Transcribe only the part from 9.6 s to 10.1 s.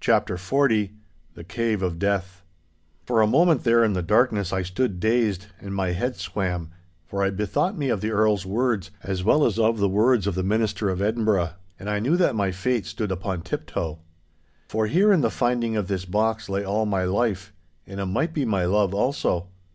the